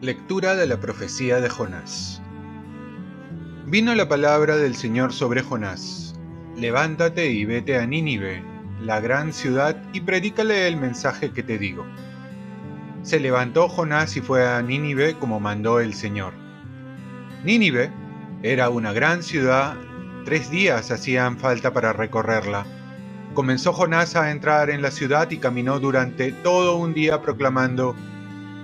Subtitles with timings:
[0.00, 2.22] Lectura de la profecía de Jonás.
[3.66, 6.14] Vino la palabra del Señor sobre Jonás.
[6.56, 8.44] Levántate y vete a Nínive,
[8.80, 11.84] la gran ciudad, y predícale el mensaje que te digo.
[13.02, 16.32] Se levantó Jonás y fue a Nínive como mandó el Señor.
[17.44, 17.90] Nínive
[18.42, 19.74] era una gran ciudad,
[20.24, 22.66] tres días hacían falta para recorrerla.
[23.34, 27.96] Comenzó Jonás a entrar en la ciudad y caminó durante todo un día proclamando,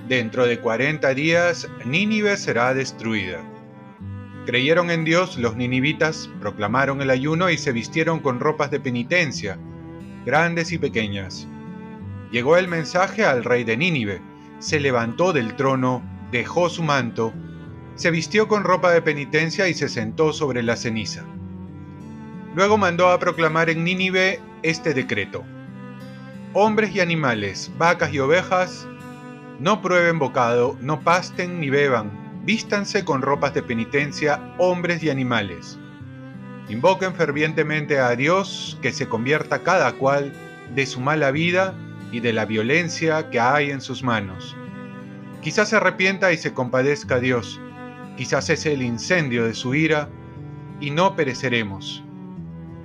[0.08, 3.40] Dentro de cuarenta días Nínive será destruida.
[4.44, 9.58] Creyeron en Dios los ninivitas, proclamaron el ayuno y se vistieron con ropas de penitencia,
[10.26, 11.48] grandes y pequeñas.
[12.30, 14.20] Llegó el mensaje al rey de Nínive,
[14.58, 17.32] se levantó del trono, dejó su manto,
[17.96, 21.24] se vistió con ropa de penitencia y se sentó sobre la ceniza.
[22.54, 25.44] Luego mandó a proclamar en Nínive este decreto.
[26.52, 28.86] Hombres y animales, vacas y ovejas,
[29.58, 35.78] no prueben bocado, no pasten ni beban, vístanse con ropas de penitencia hombres y animales.
[36.68, 40.32] Invoquen fervientemente a Dios que se convierta cada cual
[40.74, 41.74] de su mala vida
[42.10, 44.56] y de la violencia que hay en sus manos.
[45.42, 47.60] Quizás se arrepienta y se compadezca a Dios,
[48.16, 50.08] quizás es el incendio de su ira
[50.80, 52.02] y no pereceremos.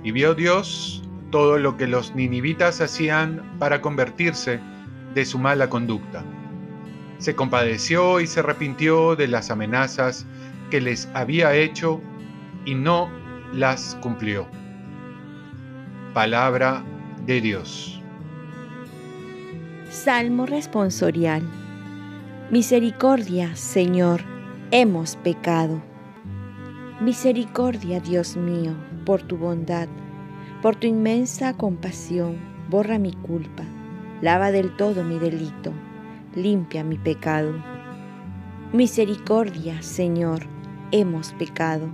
[0.02, 4.60] Y vio Dios todo lo que los ninivitas hacían para convertirse
[5.14, 6.24] de su mala conducta
[7.20, 10.26] se compadeció y se arrepintió de las amenazas
[10.70, 12.00] que les había hecho
[12.64, 13.10] y no
[13.52, 14.48] las cumplió.
[16.14, 16.82] Palabra
[17.26, 18.00] de Dios.
[19.90, 21.42] Salmo responsorial.
[22.50, 24.22] Misericordia, Señor,
[24.70, 25.82] hemos pecado.
[27.00, 29.88] Misericordia, Dios mío, por tu bondad,
[30.62, 33.64] por tu inmensa compasión, borra mi culpa,
[34.20, 35.72] lava del todo mi delito
[36.34, 37.52] limpia mi pecado.
[38.72, 40.42] Misericordia, Señor,
[40.92, 41.88] hemos pecado.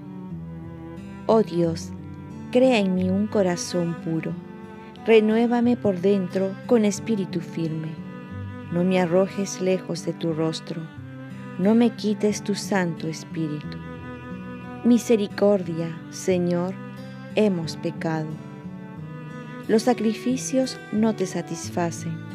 [1.26, 1.90] Oh Dios,
[2.52, 4.32] crea en mí un corazón puro,
[5.06, 7.88] renuévame por dentro con espíritu firme.
[8.72, 10.82] No me arrojes lejos de tu rostro,
[11.58, 13.78] no me quites tu santo espíritu.
[14.84, 16.74] Misericordia, Señor,
[17.34, 18.28] hemos pecado.
[19.68, 22.26] Los sacrificios no te satisfacen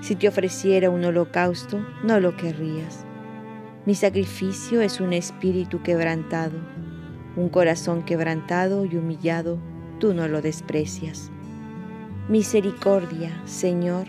[0.00, 3.04] si te ofreciera un holocausto, no lo querrías.
[3.84, 6.58] Mi sacrificio es un espíritu quebrantado,
[7.36, 9.58] un corazón quebrantado y humillado,
[9.98, 11.30] tú no lo desprecias.
[12.28, 14.06] Misericordia, Señor,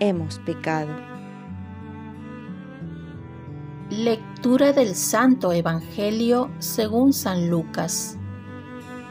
[0.00, 0.90] hemos pecado.
[3.90, 8.18] Lectura del Santo Evangelio según San Lucas.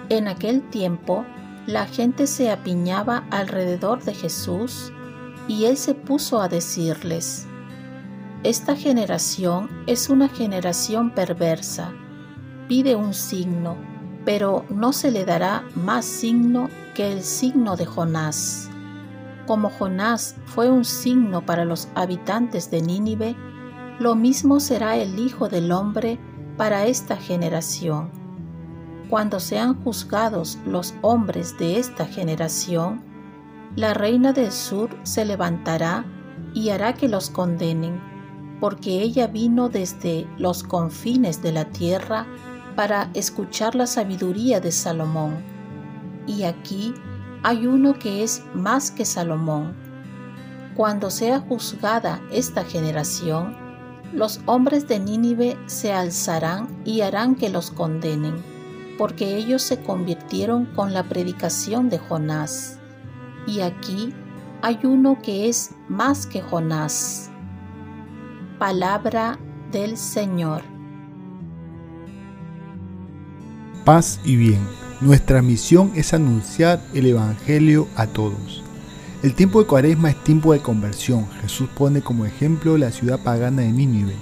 [0.09, 1.25] En aquel tiempo,
[1.65, 4.93] la gente se apiñaba alrededor de Jesús
[5.47, 7.47] y él se puso a decirles,
[8.43, 11.91] Esta generación es una generación perversa,
[12.67, 13.77] pide un signo,
[14.25, 18.69] pero no se le dará más signo que el signo de Jonás.
[19.47, 23.35] Como Jonás fue un signo para los habitantes de Nínive,
[23.99, 26.19] lo mismo será el Hijo del Hombre
[26.55, 28.11] para esta generación.
[29.09, 33.01] Cuando sean juzgados los hombres de esta generación,
[33.75, 36.05] la reina del sur se levantará
[36.53, 37.99] y hará que los condenen,
[38.59, 42.27] porque ella vino desde los confines de la tierra
[42.75, 45.37] para escuchar la sabiduría de Salomón.
[46.27, 46.93] Y aquí
[47.43, 49.75] hay uno que es más que Salomón.
[50.75, 53.66] Cuando sea juzgada esta generación,
[54.13, 58.35] los hombres de Nínive se alzarán y harán que los condenen,
[58.97, 62.77] porque ellos se convirtieron con la predicación de Jonás
[63.47, 64.13] y aquí
[64.61, 67.31] hay uno que es más que Jonás.
[68.59, 69.39] Palabra
[69.71, 70.61] del Señor.
[73.85, 74.67] Paz y bien.
[74.99, 78.63] Nuestra misión es anunciar el Evangelio a todos.
[79.23, 81.27] El tiempo de Cuaresma es tiempo de conversión.
[81.41, 84.13] Jesús pone como ejemplo la ciudad pagana de Nínive,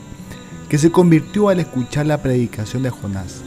[0.69, 3.41] que se convirtió al escuchar la predicación de Jonás.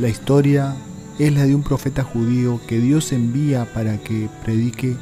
[0.00, 0.74] La historia
[1.20, 4.96] es la de un profeta judío que Dios envía para que predique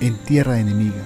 [0.00, 1.04] en tierra enemiga,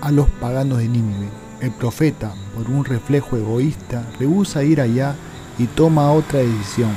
[0.00, 1.28] a los paganos de Nínive.
[1.60, 5.14] El profeta, por un reflejo egoísta, rehúsa ir allá
[5.60, 6.90] y toma otra decisión,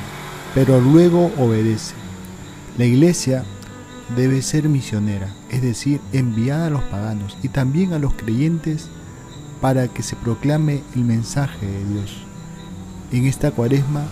[0.55, 1.93] pero luego obedece.
[2.79, 3.43] La iglesia
[4.16, 8.88] debe ser misionera, es decir, enviada a los paganos y también a los creyentes
[9.62, 12.18] para que se proclame el mensaje de Dios.
[13.12, 14.06] En esta cuaresma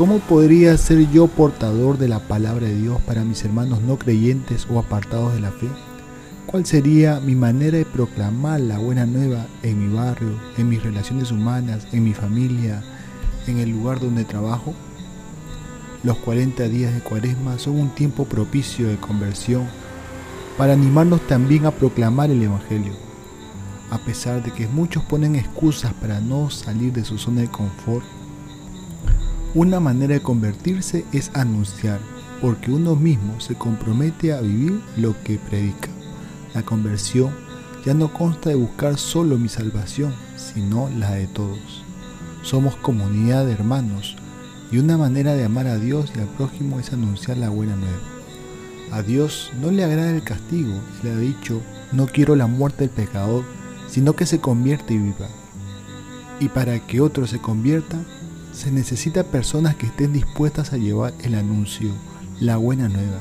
[0.00, 4.66] ¿Cómo podría ser yo portador de la palabra de Dios para mis hermanos no creyentes
[4.70, 5.68] o apartados de la fe?
[6.46, 11.30] ¿Cuál sería mi manera de proclamar la buena nueva en mi barrio, en mis relaciones
[11.30, 12.82] humanas, en mi familia,
[13.46, 14.74] en el lugar donde trabajo?
[16.02, 19.68] Los 40 días de Cuaresma son un tiempo propicio de conversión
[20.56, 22.94] para animarnos también a proclamar el Evangelio.
[23.90, 28.04] A pesar de que muchos ponen excusas para no salir de su zona de confort,
[29.54, 32.00] una manera de convertirse es anunciar,
[32.40, 35.90] porque uno mismo se compromete a vivir lo que predica.
[36.54, 37.30] La conversión
[37.84, 41.84] ya no consta de buscar solo mi salvación, sino la de todos.
[42.42, 44.16] Somos comunidad de hermanos
[44.70, 47.98] y una manera de amar a Dios y al prójimo es anunciar la buena nueva.
[48.92, 51.60] A Dios no le agrada el castigo, le ha dicho,
[51.92, 53.44] no quiero la muerte del pecador,
[53.88, 55.28] sino que se convierte y viva.
[56.38, 57.98] Y para que otro se convierta,
[58.52, 61.90] se necesita personas que estén dispuestas a llevar el anuncio,
[62.40, 63.18] la buena nueva.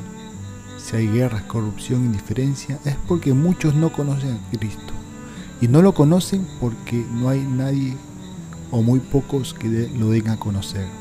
[0.77, 4.93] Si hay guerras, corrupción, indiferencia, es porque muchos no conocen a Cristo.
[5.61, 7.95] Y no lo conocen porque no hay nadie
[8.71, 10.98] o muy pocos que lo den a conocer.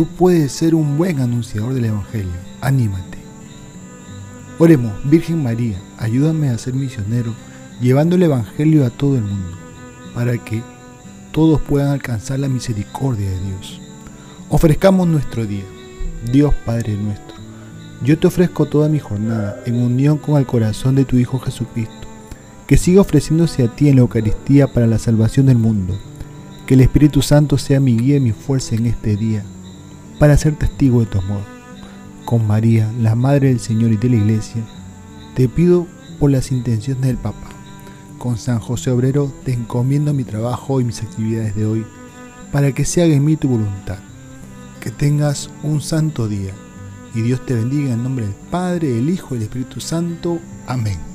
[0.00, 2.32] Tú puedes ser un buen anunciador del Evangelio.
[2.62, 3.18] Anímate.
[4.58, 7.34] Oremos, Virgen María, ayúdame a ser misionero,
[7.82, 9.58] llevando el Evangelio a todo el mundo,
[10.14, 10.62] para que
[11.32, 13.78] todos puedan alcanzar la misericordia de Dios.
[14.48, 15.66] Ofrezcamos nuestro día.
[16.32, 17.36] Dios Padre nuestro,
[18.02, 22.08] yo te ofrezco toda mi jornada en unión con el corazón de tu Hijo Jesucristo,
[22.66, 25.94] que siga ofreciéndose a ti en la Eucaristía para la salvación del mundo.
[26.64, 29.44] Que el Espíritu Santo sea mi guía y mi fuerza en este día,
[30.20, 31.42] para ser testigo de tu amor.
[32.24, 34.62] Con María, la Madre del Señor y de la Iglesia,
[35.34, 35.88] te pido
[36.20, 37.50] por las intenciones del Papa
[38.20, 41.86] con San José Obrero te encomiendo mi trabajo y mis actividades de hoy
[42.52, 43.98] para que se haga en mí tu voluntad.
[44.80, 46.52] Que tengas un santo día
[47.14, 50.38] y Dios te bendiga en nombre del Padre, el Hijo y el Espíritu Santo.
[50.66, 51.09] Amén.